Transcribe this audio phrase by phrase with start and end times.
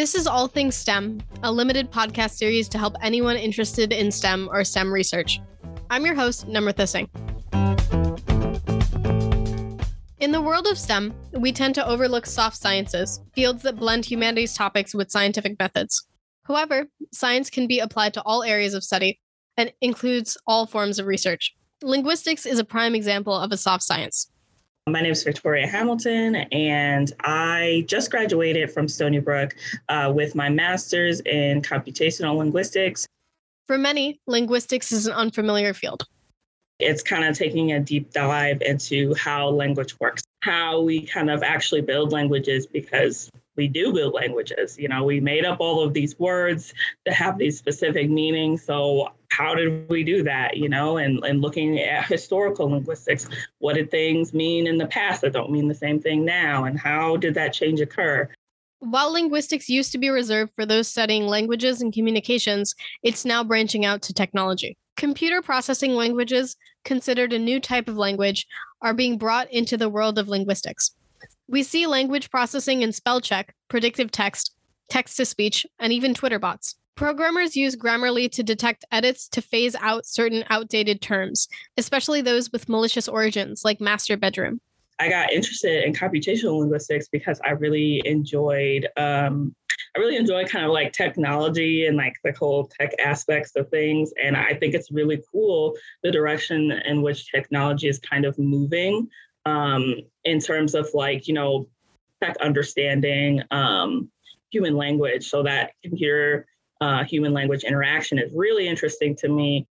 [0.00, 4.48] This is All Things STEM, a limited podcast series to help anyone interested in STEM
[4.50, 5.42] or STEM research.
[5.90, 7.06] I'm your host, Namrata Singh.
[10.18, 14.54] In the world of STEM, we tend to overlook soft sciences, fields that blend humanities
[14.54, 16.06] topics with scientific methods.
[16.44, 19.20] However, science can be applied to all areas of study
[19.58, 21.54] and includes all forms of research.
[21.82, 24.30] Linguistics is a prime example of a soft science.
[24.90, 29.54] My name is Victoria Hamilton, and I just graduated from Stony Brook
[29.88, 33.06] uh, with my master's in computational linguistics.
[33.68, 36.06] For many, linguistics is an unfamiliar field.
[36.80, 41.44] It's kind of taking a deep dive into how language works, how we kind of
[41.44, 44.76] actually build languages because we do build languages.
[44.76, 46.74] You know, we made up all of these words
[47.06, 48.64] that have these specific meanings.
[48.64, 50.56] So how did we do that?
[50.56, 53.26] You know, and, and looking at historical linguistics,
[53.58, 56.64] what did things mean in the past that don't mean the same thing now?
[56.64, 58.28] And how did that change occur?
[58.80, 63.84] While linguistics used to be reserved for those studying languages and communications, it's now branching
[63.84, 64.76] out to technology.
[64.96, 68.46] Computer processing languages, considered a new type of language,
[68.82, 70.92] are being brought into the world of linguistics.
[71.48, 74.52] We see language processing in spell check, predictive text,
[74.88, 76.76] text to speech, and even Twitter bots.
[76.96, 82.68] Programmers use Grammarly to detect edits to phase out certain outdated terms, especially those with
[82.68, 84.60] malicious origins, like master bedroom.
[84.98, 89.54] I got interested in computational linguistics because I really enjoyed um,
[89.96, 94.12] I really enjoy kind of like technology and like the whole tech aspects of things.
[94.22, 99.08] And I think it's really cool the direction in which technology is kind of moving
[99.46, 101.66] um, in terms of like, you know,
[102.22, 104.10] tech understanding um,
[104.52, 105.28] human language.
[105.28, 106.46] So that computer
[106.80, 109.66] uh, human language interaction is really interesting to me.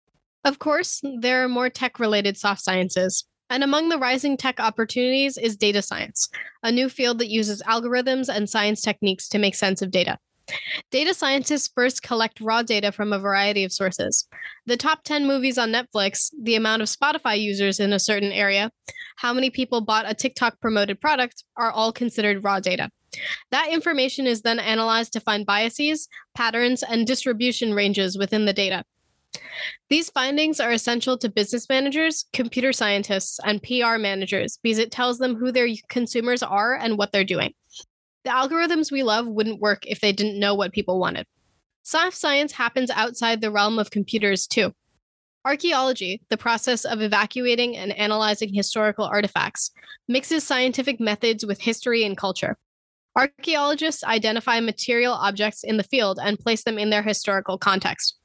[0.43, 3.25] Of course, there are more tech related soft sciences.
[3.49, 6.29] And among the rising tech opportunities is data science,
[6.63, 10.17] a new field that uses algorithms and science techniques to make sense of data.
[10.91, 14.27] Data scientists first collect raw data from a variety of sources.
[14.65, 18.71] The top 10 movies on Netflix, the amount of Spotify users in a certain area,
[19.17, 22.89] how many people bought a TikTok promoted product are all considered raw data.
[23.51, 28.83] That information is then analyzed to find biases, patterns, and distribution ranges within the data.
[29.89, 35.17] These findings are essential to business managers, computer scientists, and PR managers because it tells
[35.17, 37.53] them who their consumers are and what they're doing.
[38.23, 41.27] The algorithms we love wouldn't work if they didn't know what people wanted.
[41.83, 44.73] Soft science happens outside the realm of computers, too.
[45.45, 49.69] Archaeology, the process of evacuating and analyzing historical artifacts,
[50.07, 52.57] mixes scientific methods with history and culture.
[53.17, 58.17] Archaeologists identify material objects in the field and place them in their historical context.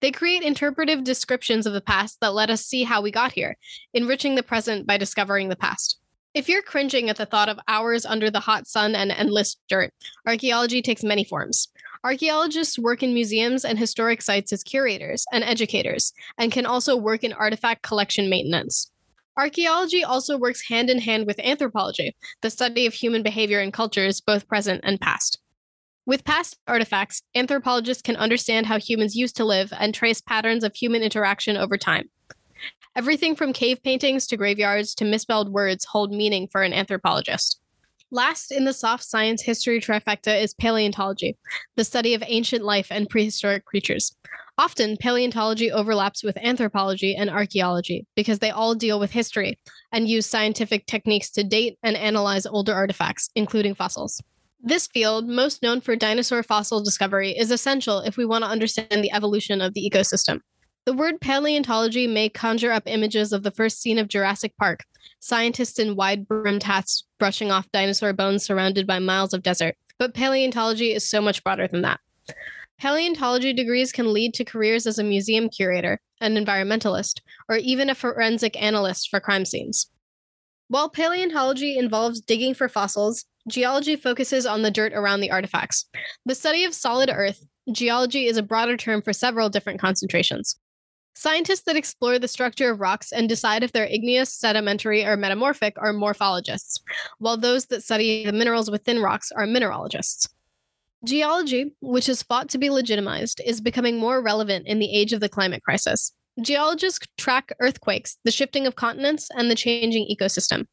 [0.00, 3.56] They create interpretive descriptions of the past that let us see how we got here,
[3.92, 5.98] enriching the present by discovering the past.
[6.34, 9.92] If you're cringing at the thought of hours under the hot sun and endless dirt,
[10.24, 11.66] archaeology takes many forms.
[12.04, 17.24] Archaeologists work in museums and historic sites as curators and educators, and can also work
[17.24, 18.92] in artifact collection maintenance.
[19.38, 24.20] Archaeology also works hand in hand with anthropology, the study of human behavior and cultures,
[24.20, 25.38] both present and past.
[26.06, 30.74] With past artifacts, anthropologists can understand how humans used to live and trace patterns of
[30.74, 32.10] human interaction over time.
[32.96, 37.60] Everything from cave paintings to graveyards to misspelled words hold meaning for an anthropologist.
[38.10, 41.36] Last in the soft science history trifecta is paleontology,
[41.76, 44.16] the study of ancient life and prehistoric creatures.
[44.58, 49.56] Often, paleontology overlaps with anthropology and archaeology because they all deal with history
[49.92, 54.20] and use scientific techniques to date and analyze older artifacts, including fossils.
[54.60, 59.04] This field, most known for dinosaur fossil discovery, is essential if we want to understand
[59.04, 60.40] the evolution of the ecosystem.
[60.84, 64.80] The word paleontology may conjure up images of the first scene of Jurassic Park
[65.20, 69.76] scientists in wide brimmed hats brushing off dinosaur bones surrounded by miles of desert.
[69.98, 72.00] But paleontology is so much broader than that.
[72.80, 77.94] Paleontology degrees can lead to careers as a museum curator, an environmentalist, or even a
[77.94, 79.90] forensic analyst for crime scenes.
[80.68, 85.86] While paleontology involves digging for fossils, geology focuses on the dirt around the artifacts.
[86.24, 90.56] The study of solid earth, geology is a broader term for several different concentrations.
[91.16, 95.74] Scientists that explore the structure of rocks and decide if they're igneous, sedimentary, or metamorphic
[95.78, 96.80] are morphologists,
[97.18, 100.28] while those that study the minerals within rocks are mineralogists.
[101.04, 105.20] Geology, which is thought to be legitimized, is becoming more relevant in the age of
[105.20, 106.12] the climate crisis.
[106.42, 110.66] Geologists track earthquakes, the shifting of continents, and the changing ecosystem.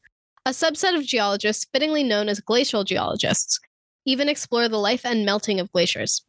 [0.44, 3.60] A subset of geologists, fittingly known as glacial geologists,
[4.04, 6.24] even explore the life and melting of glaciers.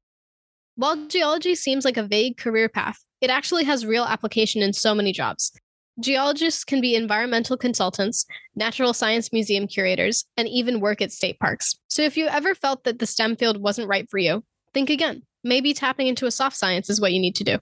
[0.76, 4.94] While geology seems like a vague career path, it actually has real application in so
[4.94, 5.52] many jobs.
[6.00, 11.74] Geologists can be environmental consultants, natural science museum curators, and even work at state parks.
[11.88, 14.44] So if you ever felt that the STEM field wasn't right for you,
[14.76, 15.24] think again.
[15.44, 17.58] Maybe tapping into a soft science is what you need to do.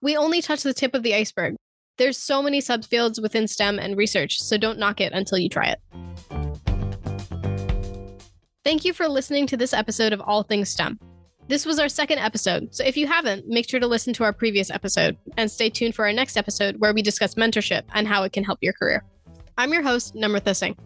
[0.00, 1.56] We only touch the tip of the iceberg.
[1.98, 5.74] There's so many subfields within STEM and research, so don't knock it until you try
[5.74, 5.80] it.
[8.64, 11.00] Thank you for listening to this episode of All Things STEM.
[11.52, 14.32] This was our second episode, so if you haven't, make sure to listen to our
[14.32, 18.22] previous episode and stay tuned for our next episode where we discuss mentorship and how
[18.22, 19.04] it can help your career.
[19.58, 20.78] I'm your host, Namrata Singh.